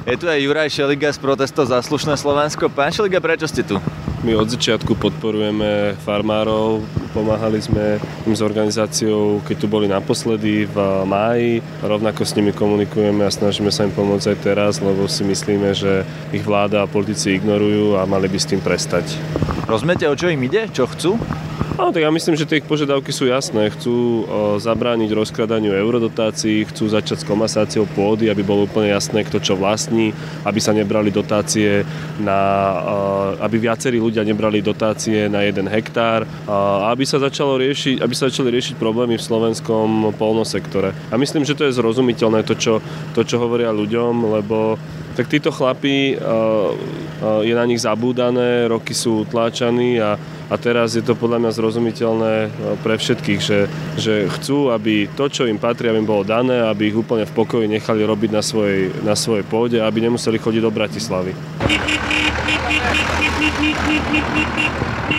Je 0.07 0.15
tu 0.15 0.31
aj 0.31 0.39
Juraj 0.39 0.71
Šeliga 0.71 1.11
z 1.11 1.19
protestov 1.19 1.67
Zaslušné 1.67 2.15
Slovensko. 2.15 2.71
Pán 2.71 2.95
Šeliga, 2.95 3.19
prečo 3.19 3.51
ste 3.51 3.67
tu? 3.67 3.83
My 4.21 4.37
od 4.37 4.53
začiatku 4.53 5.01
podporujeme 5.01 5.97
farmárov, 6.05 6.85
pomáhali 7.17 7.57
sme 7.57 7.97
im 8.29 8.37
s 8.37 8.45
organizáciou, 8.45 9.41
keď 9.49 9.57
tu 9.57 9.67
boli 9.67 9.89
naposledy 9.89 10.69
v 10.69 10.77
máji, 11.09 11.65
rovnako 11.81 12.29
s 12.29 12.37
nimi 12.37 12.53
komunikujeme 12.53 13.25
a 13.25 13.33
snažíme 13.33 13.73
sa 13.73 13.89
im 13.89 13.97
pomôcť 13.97 14.37
aj 14.37 14.39
teraz, 14.45 14.73
lebo 14.85 15.09
si 15.09 15.25
myslíme, 15.25 15.73
že 15.73 16.05
ich 16.37 16.45
vláda 16.45 16.85
a 16.85 16.91
politici 16.91 17.33
ignorujú 17.33 17.97
a 17.97 18.05
mali 18.05 18.29
by 18.29 18.37
s 18.37 18.53
tým 18.53 18.61
prestať. 18.61 19.09
Rozumiete, 19.65 20.05
o 20.05 20.13
čo 20.13 20.29
im 20.29 20.45
ide? 20.45 20.69
Čo 20.69 20.85
chcú? 20.93 21.17
No, 21.81 21.89
tak 21.97 22.05
ja 22.05 22.13
myslím, 22.13 22.37
že 22.37 22.45
tie 22.45 22.61
ich 22.61 22.69
požiadavky 22.69 23.09
sú 23.09 23.25
jasné. 23.25 23.73
Chcú 23.73 24.29
zabrániť 24.61 25.17
rozkradaniu 25.17 25.73
eurodotácií, 25.73 26.69
chcú 26.69 26.93
začať 26.93 27.25
s 27.25 27.29
komasáciou 27.29 27.89
pôdy, 27.97 28.29
aby 28.29 28.45
bolo 28.45 28.69
úplne 28.69 28.93
jasné, 28.93 29.25
kto 29.25 29.41
čo 29.41 29.57
vlastní, 29.57 30.13
aby 30.45 30.61
sa 30.61 30.77
nebrali 30.77 31.09
dotácie 31.09 31.89
na, 32.21 32.37
aby 33.41 33.57
viacerí 33.57 33.97
ľudia 33.97 34.29
nebrali 34.29 34.61
dotácie 34.61 35.33
na 35.33 35.41
jeden 35.41 35.73
hektár 35.73 36.29
a 36.45 36.93
aby 36.93 37.09
sa, 37.09 37.17
začalo 37.17 37.57
riešiť, 37.57 38.05
aby 38.05 38.13
sa 38.13 38.29
začali 38.29 38.53
riešiť 38.53 38.77
problémy 38.77 39.17
v 39.17 39.25
slovenskom 39.25 40.13
polnosektore. 40.21 40.93
A 41.09 41.17
myslím, 41.17 41.49
že 41.49 41.57
to 41.57 41.65
je 41.65 41.81
zrozumiteľné 41.81 42.45
to, 42.45 42.61
čo, 42.61 42.85
to, 43.17 43.25
čo 43.25 43.41
hovoria 43.41 43.73
ľuďom, 43.73 44.37
lebo 44.37 44.77
tak 45.21 45.29
títo 45.29 45.53
chlapí, 45.53 46.17
je 47.45 47.53
na 47.53 47.65
nich 47.69 47.85
zabúdané, 47.85 48.73
roky 48.73 48.97
sú 48.97 49.29
utláčaní 49.29 50.01
a, 50.01 50.17
a 50.49 50.55
teraz 50.57 50.97
je 50.97 51.05
to 51.05 51.13
podľa 51.13 51.45
mňa 51.45 51.51
zrozumiteľné 51.53 52.35
pre 52.81 52.97
všetkých, 52.97 53.41
že, 53.45 53.69
že 54.01 54.33
chcú, 54.33 54.73
aby 54.73 55.13
to, 55.13 55.29
čo 55.29 55.45
im 55.45 55.61
patrí, 55.61 55.93
aby 55.93 56.01
im 56.01 56.09
bolo 56.09 56.25
dané, 56.25 56.65
aby 56.65 56.89
ich 56.89 56.97
úplne 56.97 57.29
v 57.29 57.37
pokoji 57.37 57.69
nechali 57.69 58.01
robiť 58.01 58.31
na 58.33 58.41
svojej, 58.41 58.97
na 59.05 59.13
svojej 59.13 59.45
pôde, 59.45 59.77
aby 59.77 60.09
nemuseli 60.09 60.41
chodiť 60.41 60.63
do 60.65 60.73
Bratislavy. 60.73 61.37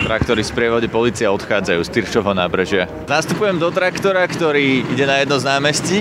Traktory 0.02 0.42
z 0.42 0.50
prievode 0.50 0.90
policia 0.90 1.30
odchádzajú 1.30 1.78
z 1.78 1.90
Tyrčovho 1.94 2.34
nábrežia. 2.34 2.90
Nastupujem 3.06 3.54
do 3.54 3.70
traktora, 3.70 4.26
ktorý 4.26 4.82
ide 4.82 5.06
na 5.06 5.22
jedno 5.22 5.38
z 5.38 5.46
námestí. 5.46 5.98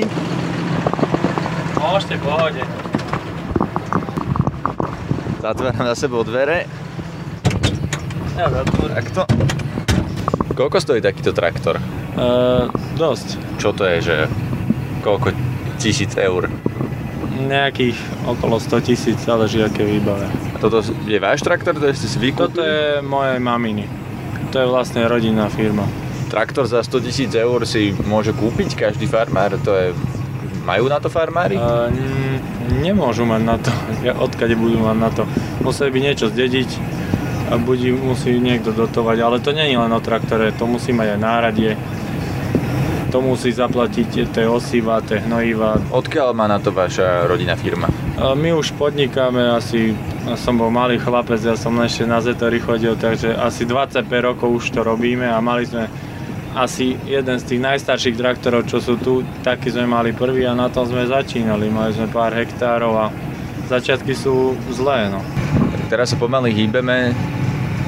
Môžete, 1.77 2.17
pohode. 2.17 2.80
Zatváram 5.41 5.86
za 5.89 5.95
sebou 5.98 6.21
dvere. 6.21 6.69
Ja 8.38 8.45
zatvorím. 8.45 8.93
Tak 8.93 9.07
to... 9.10 9.21
Koľko 10.53 10.77
stojí 10.77 11.01
takýto 11.01 11.33
traktor? 11.33 11.81
Uh, 12.13 12.69
dosť. 12.93 13.41
Čo 13.57 13.74
to 13.74 13.89
je, 13.89 13.98
že 14.05 14.17
koľko 15.01 15.33
tisíc 15.81 16.13
eur? 16.13 16.45
Nejakých 17.41 17.98
okolo 18.29 18.62
100 18.62 18.86
tisíc, 18.86 19.17
záleží 19.25 19.65
aké 19.65 19.81
výbave. 19.81 20.29
A 20.53 20.57
toto 20.62 20.86
je 20.86 21.17
váš 21.17 21.41
traktor, 21.41 21.74
to 21.74 21.89
ste 21.89 22.05
si 22.05 22.21
vykúpili? 22.21 22.45
Toto 22.45 22.62
je 22.62 23.01
moje 23.01 23.41
maminy. 23.41 23.89
To 24.53 24.62
je 24.62 24.67
vlastne 24.69 25.01
rodinná 25.10 25.50
firma. 25.50 25.89
Traktor 26.29 26.69
za 26.69 26.86
100 26.86 27.01
tisíc 27.01 27.31
eur 27.33 27.65
si 27.65 27.98
môže 28.05 28.29
kúpiť 28.38 28.77
každý 28.77 29.10
farmár, 29.10 29.57
to 29.57 29.74
je 29.74 29.89
majú 30.62 30.86
na 30.86 31.01
to 31.01 31.10
farmári? 31.10 31.57
Uh, 31.57 31.89
nemôžu 32.81 33.23
mať 33.29 33.41
na 33.45 33.55
to. 33.61 33.71
Odkade 34.25 34.57
budú 34.57 34.81
mať 34.81 34.97
na 34.97 35.09
to? 35.13 35.23
Museli 35.61 35.93
by 35.93 36.00
niečo 36.01 36.33
zdediť 36.33 36.69
a 37.51 37.61
budí, 37.61 37.93
musí 37.93 38.35
niekto 38.41 38.73
dotovať. 38.73 39.17
Ale 39.21 39.38
to 39.38 39.53
nie 39.53 39.69
je 39.69 39.77
len 39.77 39.93
o 39.93 40.01
traktore, 40.01 40.50
to 40.55 40.65
musí 40.65 40.91
mať 40.91 41.15
aj 41.15 41.19
náradie. 41.19 41.71
To 43.11 43.19
musí 43.19 43.51
zaplatiť 43.51 44.31
tie 44.31 44.47
osiva, 44.47 45.03
tie 45.03 45.19
hnojiva. 45.19 45.91
Odkiaľ 45.91 46.31
má 46.31 46.47
na 46.47 46.63
to 46.63 46.71
vaša 46.71 47.27
rodinná 47.27 47.59
firma? 47.59 47.91
My 48.21 48.55
už 48.55 48.71
podnikáme 48.79 49.51
asi, 49.51 49.91
ja 50.23 50.39
som 50.39 50.55
bol 50.55 50.71
malý 50.71 50.95
chlapec, 50.95 51.43
ja 51.43 51.59
som 51.59 51.75
ešte 51.83 52.07
na 52.07 52.23
Zetory 52.23 52.63
chodil, 52.63 52.95
takže 52.95 53.35
asi 53.35 53.67
25 53.67 54.07
rokov 54.23 54.47
už 54.63 54.65
to 54.71 54.79
robíme 54.88 55.27
a 55.27 55.43
mali 55.43 55.67
sme 55.67 55.91
asi 56.51 57.00
jeden 57.08 57.39
z 57.39 57.48
tých 57.48 57.62
najstarších 57.63 58.20
traktorov, 58.20 58.67
čo 58.67 58.84
sú 58.84 59.00
tu, 59.00 59.24
taký 59.43 59.72
sme 59.72 59.88
mali 59.88 60.12
prvý 60.12 60.43
a 60.43 60.53
na 60.55 60.67
tom 60.67 60.84
sme 60.84 61.08
začínali. 61.08 61.72
Mali 61.72 61.96
sme 61.96 62.12
pár 62.12 62.36
hektárov 62.36 62.93
a 62.96 63.05
začiatky 63.72 64.12
sú 64.12 64.55
zlé. 64.72 65.08
No. 65.08 65.24
Teraz 65.88 66.12
sa 66.12 66.20
pomaly 66.20 66.51
hýbeme 66.51 67.15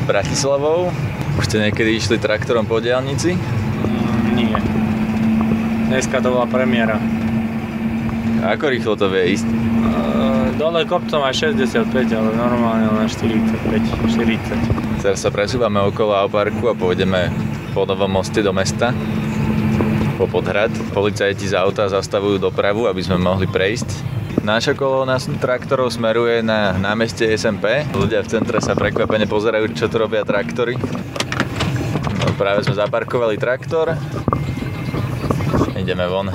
Bratislavou. 0.08 0.91
Už 1.39 1.43
ste 1.50 1.60
niekedy 1.60 1.98
išli 2.00 2.22
traktorom 2.22 2.63
po 2.63 2.79
diálnici? 2.79 3.36
Mm, 3.36 4.24
nie. 4.38 4.58
Dneska 5.91 6.24
to 6.24 6.32
bola 6.32 6.48
premiéra. 6.48 6.96
A 8.43 8.55
ako 8.55 8.65
rýchlo 8.72 8.93
to 8.96 9.08
vie 9.12 9.39
ísť? 9.39 9.48
Uh, 9.84 10.51
dole 10.55 10.84
kopcom 10.88 11.24
aj 11.24 11.51
65, 11.51 11.89
ale 12.15 12.29
normálne 12.36 12.88
len 12.91 13.08
45, 13.08 14.15
40. 14.15 15.03
Teraz 15.03 15.20
sa 15.20 15.32
presúvame 15.32 15.84
okolo 15.84 16.15
Auparku 16.15 16.72
a 16.72 16.75
pôjdeme 16.75 17.27
po 17.74 17.89
novom 17.89 18.08
moste 18.22 18.46
do 18.46 18.53
mesta 18.53 18.94
po 20.24 20.30
Podhrad. 20.30 20.72
Policajti 20.94 21.50
z 21.50 21.58
auta 21.58 21.89
zastavujú 21.89 22.38
dopravu, 22.38 22.86
aby 22.86 23.01
sme 23.01 23.18
mohli 23.18 23.50
prejsť. 23.50 23.89
Naša 24.46 24.77
kolóna 24.77 25.18
traktorov 25.20 25.89
smeruje 25.89 26.46
na 26.46 26.77
námestie 26.77 27.34
SMP. 27.34 27.84
Ľudia 27.92 28.22
v 28.22 28.32
centre 28.32 28.62
sa 28.62 28.77
prekvapene 28.77 29.25
pozerajú, 29.25 29.74
čo 29.74 29.89
tu 29.89 29.98
robia 29.98 30.22
traktory. 30.24 30.77
No, 32.24 32.25
práve 32.38 32.63
sme 32.63 32.77
zaparkovali 32.77 33.36
traktor. 33.42 33.98
Ideme 35.75 36.06
von. 36.08 36.30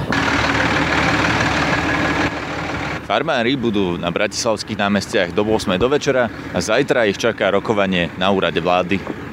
Farmári 3.08 3.56
budú 3.56 3.96
na 3.96 4.12
bratislavských 4.12 4.76
námestiach 4.76 5.32
do 5.32 5.48
8. 5.48 5.80
do 5.80 5.88
večera 5.88 6.28
a 6.52 6.58
zajtra 6.60 7.08
ich 7.08 7.16
čaká 7.16 7.48
rokovanie 7.48 8.12
na 8.20 8.28
úrade 8.28 8.60
vlády. 8.60 9.27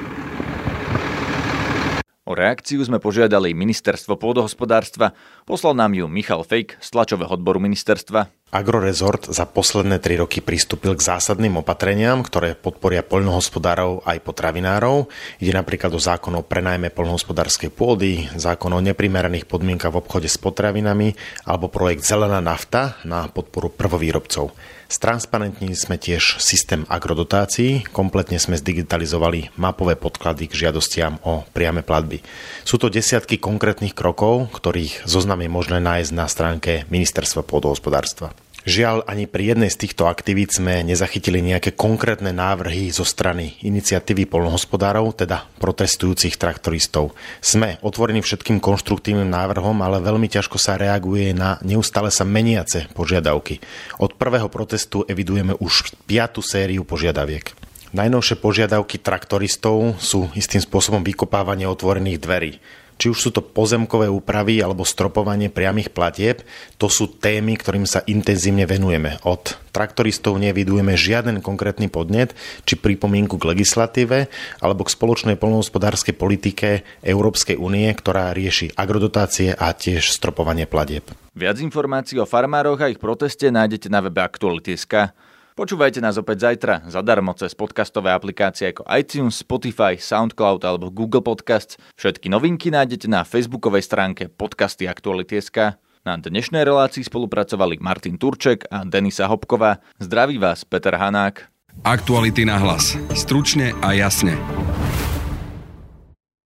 O 2.26 2.34
reakciu 2.34 2.82
sme 2.82 2.98
požiadali 2.98 3.54
ministerstvo 3.54 4.18
pôdohospodárstva, 4.18 5.14
poslal 5.46 5.78
nám 5.78 5.94
ju 5.94 6.10
Michal 6.10 6.42
Fejk 6.42 6.74
z 6.82 6.88
tlačového 6.90 7.30
odboru 7.30 7.62
ministerstva. 7.62 8.45
Agrorezort 8.56 9.28
za 9.28 9.44
posledné 9.44 10.00
tri 10.00 10.16
roky 10.16 10.40
pristúpil 10.40 10.96
k 10.96 11.04
zásadným 11.04 11.60
opatreniam, 11.60 12.24
ktoré 12.24 12.56
podporia 12.56 13.04
poľnohospodárov 13.04 14.06
aj 14.08 14.22
potravinárov. 14.24 15.12
Ide 15.44 15.52
napríklad 15.52 15.92
o 15.92 16.00
zákon 16.00 16.32
o 16.38 16.46
prenajme 16.46 16.88
poľnohospodárskej 16.88 17.68
pôdy, 17.68 18.30
zákon 18.38 18.72
o 18.72 18.80
neprimeraných 18.80 19.44
podmienkach 19.44 19.92
v 19.92 20.00
obchode 20.00 20.30
s 20.30 20.38
potravinami 20.38 21.12
alebo 21.44 21.68
projekt 21.68 22.06
Zelená 22.06 22.38
nafta 22.38 22.96
na 23.04 23.28
podporu 23.28 23.68
prvovýrobcov. 23.68 24.54
Stransparentnili 24.86 25.74
sme 25.74 25.98
tiež 25.98 26.38
systém 26.38 26.86
agrodotácií, 26.86 27.90
kompletne 27.90 28.38
sme 28.38 28.54
zdigitalizovali 28.54 29.58
mapové 29.58 29.98
podklady 29.98 30.46
k 30.46 30.70
žiadostiam 30.70 31.18
o 31.26 31.42
priame 31.50 31.82
platby. 31.82 32.22
Sú 32.62 32.78
to 32.78 32.86
desiatky 32.86 33.42
konkrétnych 33.42 33.98
krokov, 33.98 34.46
ktorých 34.54 35.02
zoznam 35.02 35.42
je 35.42 35.50
možné 35.50 35.82
nájsť 35.82 36.10
na 36.14 36.30
stránke 36.30 36.86
Ministerstva 36.86 37.42
pôdohospodárstva. 37.42 38.30
Žiaľ, 38.66 39.06
ani 39.06 39.30
pri 39.30 39.54
jednej 39.54 39.70
z 39.70 39.86
týchto 39.86 40.10
aktivít 40.10 40.50
sme 40.50 40.82
nezachytili 40.82 41.38
nejaké 41.38 41.78
konkrétne 41.78 42.34
návrhy 42.34 42.90
zo 42.90 43.06
strany 43.06 43.54
iniciatívy 43.62 44.26
polnohospodárov, 44.26 45.14
teda 45.14 45.46
protestujúcich 45.62 46.34
traktoristov. 46.34 47.14
Sme 47.38 47.78
otvorení 47.86 48.26
všetkým 48.26 48.58
konštruktívnym 48.58 49.30
návrhom, 49.30 49.86
ale 49.86 50.02
veľmi 50.02 50.26
ťažko 50.26 50.58
sa 50.58 50.74
reaguje 50.74 51.30
na 51.30 51.62
neustále 51.62 52.10
sa 52.10 52.26
meniace 52.26 52.90
požiadavky. 52.90 53.62
Od 54.02 54.18
prvého 54.18 54.50
protestu 54.50 55.06
evidujeme 55.06 55.54
už 55.62 55.94
piatu 56.10 56.42
sériu 56.42 56.82
požiadaviek. 56.82 57.54
Najnovšie 57.94 58.34
požiadavky 58.42 58.98
traktoristov 58.98 59.94
sú 60.02 60.26
istým 60.34 60.58
spôsobom 60.58 61.06
vykopávanie 61.06 61.70
otvorených 61.70 62.18
dverí. 62.18 62.52
Či 62.96 63.12
už 63.12 63.18
sú 63.18 63.30
to 63.32 63.44
pozemkové 63.44 64.08
úpravy 64.08 64.64
alebo 64.64 64.88
stropovanie 64.88 65.52
priamých 65.52 65.92
platieb, 65.92 66.40
to 66.80 66.88
sú 66.88 67.12
témy, 67.12 67.60
ktorým 67.60 67.84
sa 67.84 68.00
intenzívne 68.08 68.64
venujeme. 68.64 69.20
Od 69.28 69.56
traktoristov 69.76 70.40
nevidujeme 70.40 70.96
žiaden 70.96 71.44
konkrétny 71.44 71.92
podnet 71.92 72.32
či 72.64 72.80
pripomienku 72.80 73.36
k 73.36 73.52
legislatíve 73.52 74.32
alebo 74.64 74.88
k 74.88 74.94
spoločnej 74.96 75.36
polnohospodárskej 75.36 76.16
politike 76.16 76.88
Európskej 77.04 77.60
únie, 77.60 77.92
ktorá 77.92 78.32
rieši 78.32 78.72
agrodotácie 78.72 79.52
a 79.52 79.76
tiež 79.76 80.08
stropovanie 80.08 80.64
platieb. 80.64 81.12
Viac 81.36 81.60
informácií 81.60 82.16
o 82.16 82.24
farmároch 82.24 82.80
a 82.80 82.88
ich 82.88 82.96
proteste 82.96 83.52
nájdete 83.52 83.92
na 83.92 84.00
webe 84.00 84.24
Aktuality.sk. 84.24 85.12
Počúvajte 85.56 86.04
nás 86.04 86.20
opäť 86.20 86.52
zajtra 86.52 86.84
zadarmo 86.84 87.32
cez 87.32 87.56
podcastové 87.56 88.12
aplikácie 88.12 88.76
ako 88.76 88.84
iTunes, 88.92 89.40
Spotify, 89.40 89.96
SoundCloud 89.96 90.60
alebo 90.68 90.92
Google 90.92 91.24
Podcasts. 91.24 91.80
Všetky 91.96 92.28
novinky 92.28 92.68
nájdete 92.68 93.08
na 93.08 93.24
facebookovej 93.24 93.88
stránke 93.88 94.28
podcasty 94.28 94.84
Aktuality.sk. 94.84 95.80
Na 96.04 96.20
dnešnej 96.20 96.60
relácii 96.60 97.08
spolupracovali 97.08 97.80
Martin 97.80 98.20
Turček 98.20 98.68
a 98.68 98.84
Denisa 98.84 99.32
Hopková. 99.32 99.80
Zdraví 99.96 100.36
vás 100.36 100.68
Peter 100.68 100.92
Hanák. 100.92 101.48
Aktuality 101.88 102.44
na 102.44 102.60
hlas. 102.60 102.92
Stručne 103.16 103.72
a 103.80 103.96
jasne. 103.96 104.36